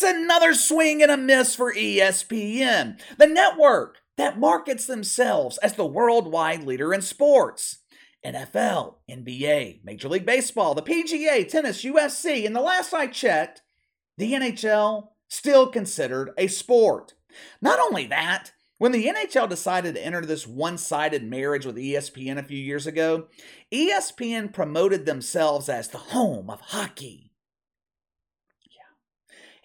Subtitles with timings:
[0.00, 5.84] it's another swing and a miss for ESPN, the network that markets themselves as the
[5.84, 7.78] worldwide leader in sports.
[8.24, 13.62] NFL, NBA, Major League Baseball, the PGA, tennis, UFC, and the last I checked,
[14.16, 17.14] the NHL still considered a sport.
[17.60, 22.38] Not only that, when the NHL decided to enter this one sided marriage with ESPN
[22.38, 23.26] a few years ago,
[23.72, 27.27] ESPN promoted themselves as the home of hockey.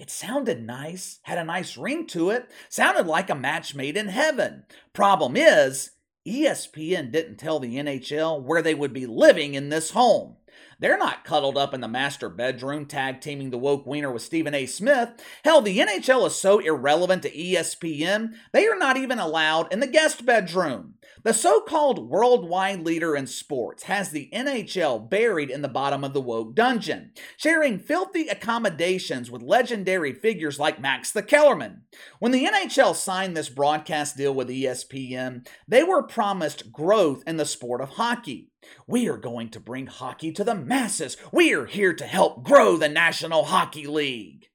[0.03, 4.09] It sounded nice, had a nice ring to it, sounded like a match made in
[4.09, 4.65] heaven.
[4.91, 5.91] Problem is,
[6.27, 10.35] ESPN didn't tell the NHL where they would be living in this home.
[10.77, 14.53] They're not cuddled up in the master bedroom, tag teaming the woke wiener with Stephen
[14.53, 14.65] A.
[14.65, 15.11] Smith.
[15.45, 19.87] Hell, the NHL is so irrelevant to ESPN, they are not even allowed in the
[19.87, 20.92] guest bedroom.
[21.23, 26.13] The so called worldwide leader in sports has the NHL buried in the bottom of
[26.13, 31.83] the woke dungeon, sharing filthy accommodations with legendary figures like Max the Kellerman.
[32.19, 37.45] When the NHL signed this broadcast deal with ESPN, they were promised growth in the
[37.45, 38.49] sport of hockey.
[38.87, 41.17] We are going to bring hockey to the masses.
[41.31, 44.47] We are here to help grow the National Hockey League.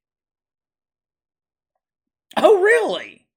[2.36, 3.27] Oh, really?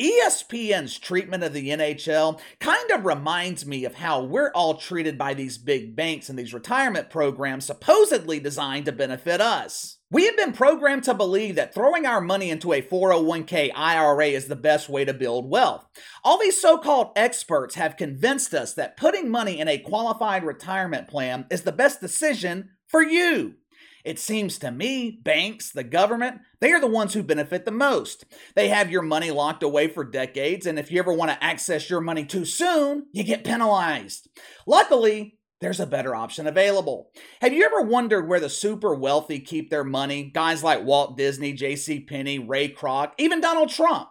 [0.00, 5.34] ESPN's treatment of the NHL kind of reminds me of how we're all treated by
[5.34, 9.98] these big banks and these retirement programs supposedly designed to benefit us.
[10.10, 14.48] We have been programmed to believe that throwing our money into a 401k IRA is
[14.48, 15.86] the best way to build wealth.
[16.24, 21.08] All these so called experts have convinced us that putting money in a qualified retirement
[21.08, 23.56] plan is the best decision for you.
[24.04, 28.24] It seems to me, banks, the government, they are the ones who benefit the most.
[28.54, 31.90] They have your money locked away for decades, and if you ever want to access
[31.90, 34.28] your money too soon, you get penalized.
[34.66, 37.10] Luckily, there's a better option available.
[37.42, 40.30] Have you ever wondered where the super wealthy keep their money?
[40.34, 42.00] Guys like Walt Disney, J.C.
[42.00, 44.08] Penney, Ray Kroc, even Donald Trump.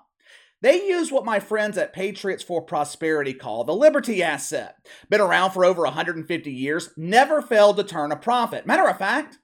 [0.61, 4.75] They use what my friends at Patriots for Prosperity call the Liberty Asset.
[5.09, 8.67] Been around for over 150 years, never failed to turn a profit.
[8.67, 9.39] Matter of fact,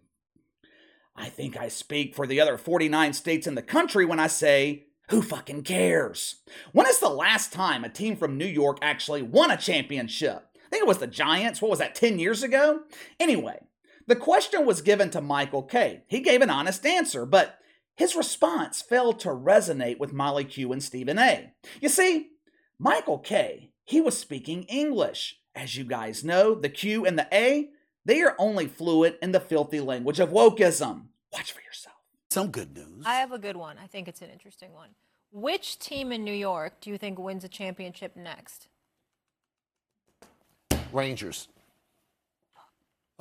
[1.16, 4.86] I think I speak for the other 49 states in the country when I say,
[5.10, 6.36] who fucking cares?
[6.72, 10.44] When is the last time a team from New York actually won a championship?
[10.54, 11.62] I think it was the Giants.
[11.62, 12.82] What was that, 10 years ago?
[13.18, 13.58] Anyway,
[14.06, 16.02] the question was given to Michael Kay.
[16.08, 17.58] He gave an honest answer, but
[17.96, 21.52] his response failed to resonate with Molly Q and Stephen A.
[21.80, 22.28] You see,
[22.78, 25.40] Michael Kay, he was speaking English.
[25.54, 27.70] As you guys know, the Q and the A,
[28.04, 31.06] they are only fluent in the filthy language of wokeism.
[31.32, 31.96] Watch for yourself.
[32.30, 33.04] Some good news.
[33.06, 33.76] I have a good one.
[33.78, 34.90] I think it's an interesting one.
[35.30, 38.68] Which team in New York do you think wins a championship next?
[40.92, 41.48] Rangers.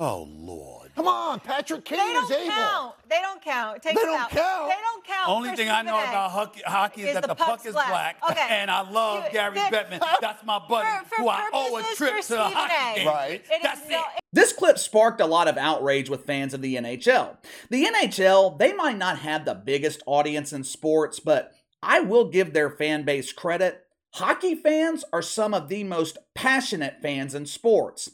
[0.00, 0.92] Oh Lord!
[0.94, 2.52] Come on, Patrick Kane They is don't able.
[2.54, 2.94] count.
[3.10, 3.82] They don't count.
[3.82, 4.30] Take They them don't out.
[4.30, 4.68] count.
[4.68, 5.28] They don't count.
[5.28, 6.02] Only thing I know A.
[6.04, 8.20] about hockey, hockey is, Is that the the, puck is black.
[8.20, 8.30] black.
[8.30, 8.46] Okay.
[8.48, 10.00] And I love You- Gary then- Bettman.
[10.20, 12.94] That's my buddy For- for who I owe a trip to a hockey A.
[12.96, 13.08] game.
[13.08, 13.44] Right.
[13.50, 14.22] It is That's no- it.
[14.32, 17.36] This clip sparked a lot of outrage with fans of the NHL.
[17.70, 21.52] The NHL, they might not have the biggest audience in sports, but
[21.82, 23.84] I will give their fan base credit.
[24.14, 28.10] Hockey fans are some of the most passionate fans in sports.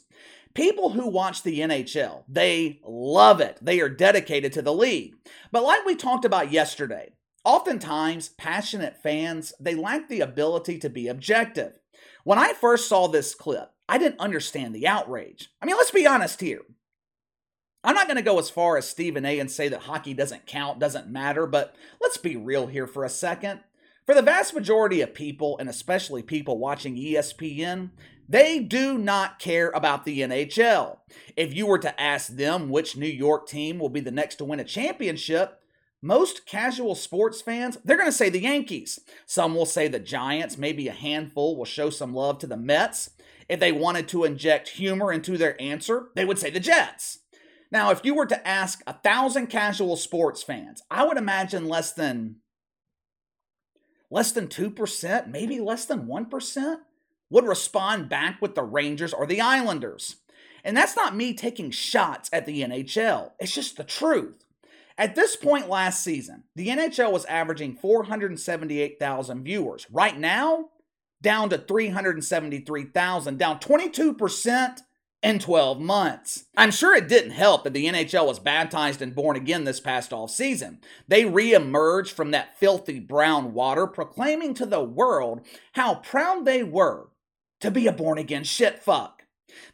[0.55, 3.59] People who watch the NHL, they love it.
[3.61, 5.13] They are dedicated to the league.
[5.51, 7.11] But like we talked about yesterday,
[7.43, 11.79] oftentimes passionate fans, they lack the ability to be objective.
[12.23, 15.49] When I first saw this clip, I didn't understand the outrage.
[15.61, 16.61] I mean, let's be honest here.
[17.83, 20.47] I'm not going to go as far as Stephen A and say that hockey doesn't
[20.47, 23.59] count, doesn't matter, but let's be real here for a second.
[24.05, 27.89] For the vast majority of people, and especially people watching ESPN,
[28.29, 30.97] they do not care about the NHL.
[31.35, 34.45] If you were to ask them which New York team will be the next to
[34.45, 35.59] win a championship,
[36.03, 38.99] most casual sports fans, they're going to say the Yankees.
[39.25, 43.09] Some will say the Giants, maybe a handful will show some love to the Mets.
[43.49, 47.19] If they wanted to inject humor into their answer, they would say the Jets.
[47.71, 51.91] Now, if you were to ask a thousand casual sports fans, I would imagine less
[51.91, 52.37] than
[54.15, 56.77] less than 2%, maybe less than 1%,
[57.29, 60.15] would respond back with the Rangers or the Islanders.
[60.63, 64.45] And that's not me taking shots at the NHL, it's just the truth.
[64.97, 69.85] At this point last season, the NHL was averaging 478,000 viewers.
[69.91, 70.69] Right now,
[71.21, 74.79] down to 373,000, down 22%
[75.23, 76.45] in 12 months.
[76.55, 80.13] I'm sure it didn't help that the NHL was baptized and born again this past
[80.13, 80.79] off season.
[81.07, 85.41] They re-emerged from that filthy brown water, proclaiming to the world
[85.73, 87.09] how proud they were
[87.61, 89.23] to be a born again shit fuck.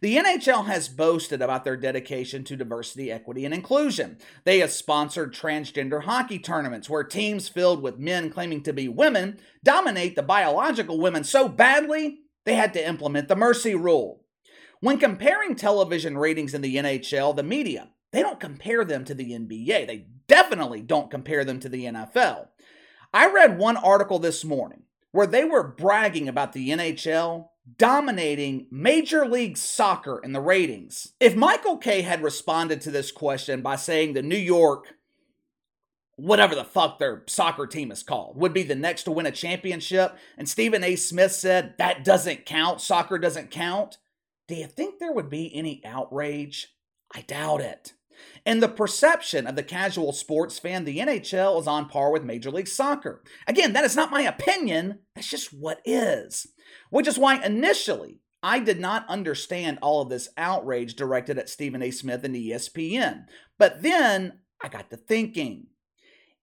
[0.01, 4.17] The NHL has boasted about their dedication to diversity, equity, and inclusion.
[4.43, 9.39] They have sponsored transgender hockey tournaments where teams filled with men claiming to be women
[9.63, 14.20] dominate the biological women so badly they had to implement the mercy rule.
[14.81, 19.31] When comparing television ratings in the NHL, the media, they don't compare them to the
[19.31, 19.88] NBA.
[19.88, 22.48] They definitely don't compare them to the NFL.
[23.13, 29.28] I read one article this morning where they were bragging about the NHL dominating Major
[29.28, 31.13] League Soccer in the ratings.
[31.19, 34.95] If Michael Kay had responded to this question by saying the New York,
[36.16, 39.31] whatever the fuck their soccer team is called, would be the next to win a
[39.31, 40.95] championship, and Stephen A.
[40.95, 43.98] Smith said that doesn't count, soccer doesn't count,
[44.51, 46.75] do you think there would be any outrage?
[47.15, 47.94] I doubt it.
[48.45, 52.51] In the perception of the casual sports fan, the NHL is on par with Major
[52.51, 53.24] League Soccer.
[53.48, 56.48] Again, that is not my opinion, that's just what is.
[56.89, 61.81] Which is why initially I did not understand all of this outrage directed at Stephen
[61.81, 61.89] A.
[61.89, 63.24] Smith and ESPN.
[63.57, 65.68] But then I got to thinking.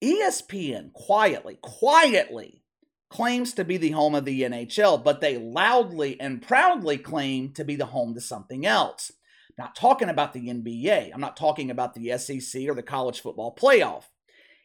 [0.02, 2.62] ESPN quietly, quietly
[3.08, 7.64] claims to be the home of the NHL, but they loudly and proudly claim to
[7.64, 9.12] be the home to something else.
[9.50, 11.10] I'm not talking about the NBA.
[11.12, 14.05] I'm not talking about the SEC or the college football playoff.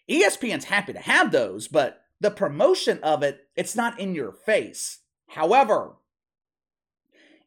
[0.10, 5.00] ESPN's happy to have those, but the promotion of it, it's not in your face.
[5.30, 5.96] However,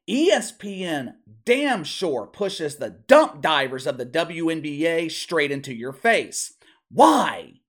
[0.08, 1.14] ESPN
[1.44, 6.54] damn sure pushes the dump divers of the WNBA straight into your face.
[6.90, 7.60] Why?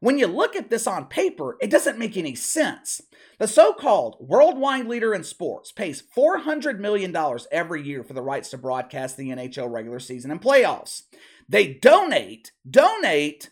[0.00, 3.02] When you look at this on paper, it doesn't make any sense.
[3.38, 7.14] The so called worldwide leader in sports pays $400 million
[7.52, 11.02] every year for the rights to broadcast the NHL regular season and playoffs.
[11.50, 13.50] They donate, donate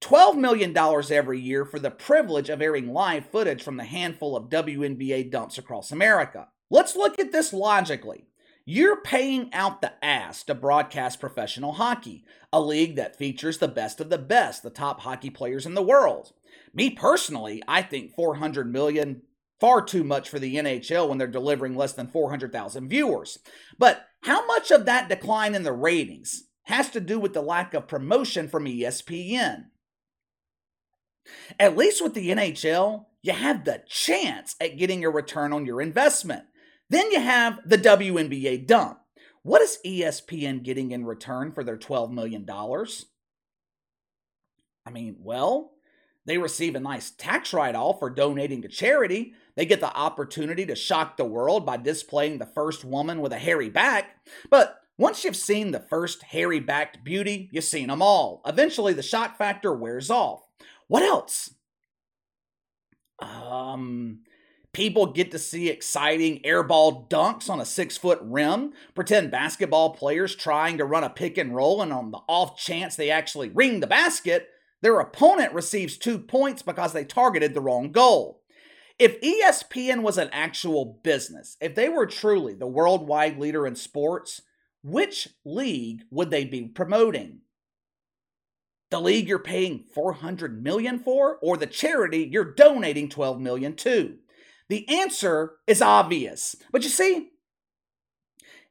[0.00, 4.48] $12 million every year for the privilege of airing live footage from the handful of
[4.48, 6.46] WNBA dumps across America.
[6.70, 8.27] Let's look at this logically.
[8.70, 13.98] You're paying out the ass to broadcast professional hockey, a league that features the best
[13.98, 16.34] of the best, the top hockey players in the world.
[16.74, 19.22] Me personally, I think 400 million
[19.58, 23.38] far too much for the NHL when they're delivering less than 400,000 viewers.
[23.78, 27.72] But how much of that decline in the ratings has to do with the lack
[27.72, 29.68] of promotion from ESPN?
[31.58, 35.80] At least with the NHL, you have the chance at getting a return on your
[35.80, 36.44] investment.
[36.90, 39.00] Then you have the WNBA dump.
[39.42, 42.46] What is ESPN getting in return for their $12 million?
[44.86, 45.72] I mean, well,
[46.26, 49.32] they receive a nice tax write off for donating to charity.
[49.54, 53.38] They get the opportunity to shock the world by displaying the first woman with a
[53.38, 54.16] hairy back.
[54.50, 58.42] But once you've seen the first hairy backed beauty, you've seen them all.
[58.44, 60.42] Eventually, the shock factor wears off.
[60.88, 61.54] What else?
[63.20, 64.20] Um,
[64.78, 70.36] People get to see exciting airball dunks on a six foot rim, pretend basketball players
[70.36, 73.80] trying to run a pick and roll, and on the off chance they actually ring
[73.80, 74.46] the basket,
[74.80, 78.44] their opponent receives two points because they targeted the wrong goal.
[79.00, 84.42] If ESPN was an actual business, if they were truly the worldwide leader in sports,
[84.84, 87.40] which league would they be promoting?
[88.92, 94.18] The league you're paying 400 million for or the charity you're donating 12 million to?
[94.68, 96.56] The answer is obvious.
[96.70, 97.30] But you see,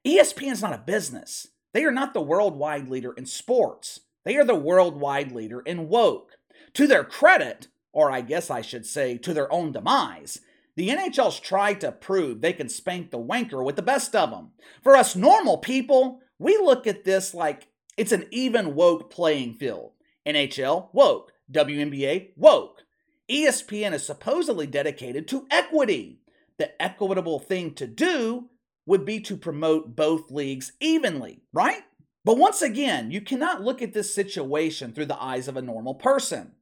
[0.06, 1.48] ESPN is not a business.
[1.74, 4.02] They are not the worldwide leader in sports.
[4.24, 6.34] They are the worldwide leader in woke.
[6.74, 10.42] To their credit, or I guess I should say to their own demise,
[10.76, 14.52] the NHL's tried to prove they can spank the wanker with the best of them.
[14.84, 19.94] For us normal people, we look at this like It's an even woke playing field.
[20.26, 21.32] NHL, woke.
[21.52, 22.84] WNBA, woke.
[23.30, 26.22] ESPN is supposedly dedicated to equity.
[26.58, 28.50] The equitable thing to do
[28.86, 31.84] would be to promote both leagues evenly, right?
[32.24, 35.96] But once again, you cannot look at this situation through the eyes of a normal
[35.96, 36.54] person.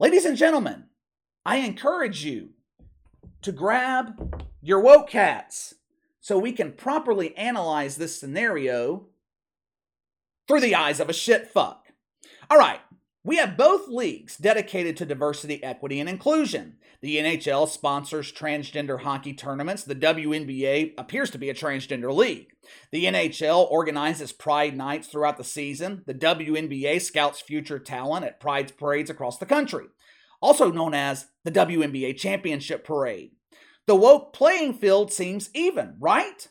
[0.00, 0.84] Ladies and gentlemen,
[1.44, 2.50] I encourage you
[3.42, 5.74] to grab your woke cats
[6.20, 9.06] so we can properly analyze this scenario
[10.46, 11.86] through the eyes of a shit fuck.
[12.50, 12.80] All right,
[13.24, 16.76] we have both leagues dedicated to diversity, equity, and inclusion.
[17.02, 19.84] The NHL sponsors transgender hockey tournaments.
[19.84, 22.48] The WNBA appears to be a transgender league.
[22.92, 26.04] The NHL organizes pride nights throughout the season.
[26.06, 29.86] The WNBA scouts future talent at pride parades across the country,
[30.40, 33.32] also known as the WNBA Championship Parade.
[33.86, 36.48] The woke playing field seems even, right?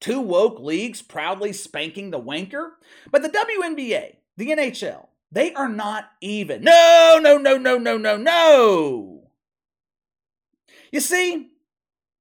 [0.00, 2.70] Two woke leagues proudly spanking the wanker,
[3.10, 6.62] but the WNBA, the NHL, they are not even.
[6.62, 9.30] No, no, no, no, no, no, no.
[10.92, 11.52] You see,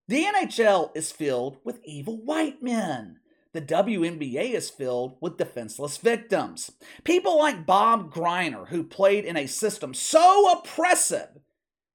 [0.07, 3.17] the NHL is filled with evil white men.
[3.53, 6.71] The WNBA is filled with defenseless victims.
[7.03, 11.41] People like Bob Griner, who played in a system so oppressive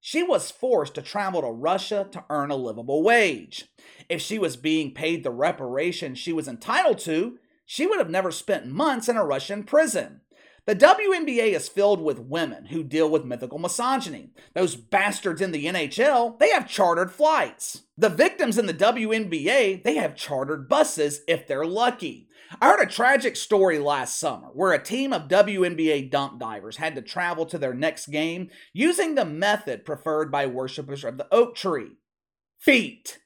[0.06, 3.64] she was forced to travel to Russia to earn a livable wage.
[4.08, 8.30] If she was being paid the reparations she was entitled to, she would have never
[8.30, 10.20] spent months in a Russian prison.
[10.66, 14.30] The WNBA is filled with women who deal with mythical misogyny.
[14.52, 17.82] Those bastards in the NHL, they have chartered flights.
[17.96, 22.28] The victims in the WNBA, they have chartered buses if they're lucky.
[22.60, 26.96] I heard a tragic story last summer where a team of WNBA dunk divers had
[26.96, 31.54] to travel to their next game using the method preferred by worshippers of the oak
[31.54, 31.92] tree
[32.58, 33.20] feet.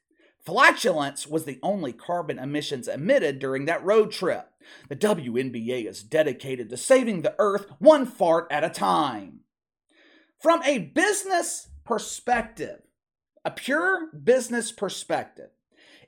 [0.44, 4.49] Flatulence was the only carbon emissions emitted during that road trip.
[4.88, 9.40] The WNBA is dedicated to saving the earth one fart at a time.
[10.40, 12.82] From a business perspective,
[13.44, 15.50] a pure business perspective,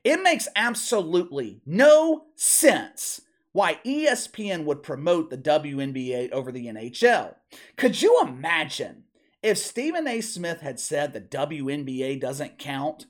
[0.05, 3.21] it makes absolutely no sense
[3.53, 7.35] why ESPN would promote the WNBA over the NHL.
[7.77, 9.05] Could you imagine
[9.43, 10.21] if Stephen A.
[10.21, 13.07] Smith had said the WNBA doesn't count?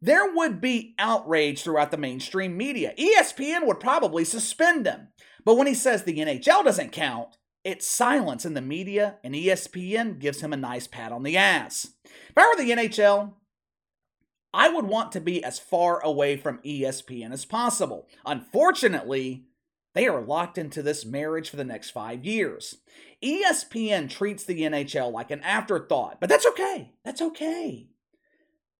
[0.00, 2.94] There would be outrage throughout the mainstream media.
[2.98, 5.08] ESPN would probably suspend him.
[5.44, 10.20] But when he says the NHL doesn't count, it's silence in the media, and ESPN
[10.20, 11.88] gives him a nice pat on the ass.
[12.04, 13.34] If I were the NHL,
[14.54, 18.08] I would want to be as far away from ESPN as possible.
[18.24, 19.46] Unfortunately,
[19.94, 22.76] they are locked into this marriage for the next five years.
[23.22, 26.92] ESPN treats the NHL like an afterthought, but that's okay.
[27.04, 27.88] That's okay.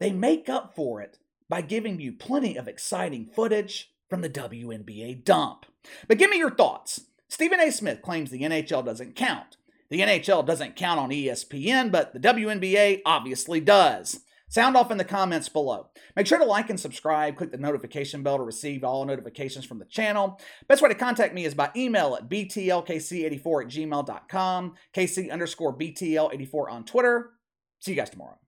[0.00, 5.24] They make up for it by giving you plenty of exciting footage from the WNBA
[5.24, 5.66] dump.
[6.08, 7.02] But give me your thoughts.
[7.28, 7.70] Stephen A.
[7.70, 9.56] Smith claims the NHL doesn't count.
[9.90, 14.20] The NHL doesn't count on ESPN, but the WNBA obviously does.
[14.48, 15.90] Sound off in the comments below.
[16.16, 17.36] Make sure to like and subscribe.
[17.36, 20.40] Click the notification bell to receive all notifications from the channel.
[20.66, 23.30] Best way to contact me is by email at btlkc84
[23.62, 27.30] at gmail.com, kc underscore btl84 on Twitter.
[27.78, 28.38] See you guys tomorrow.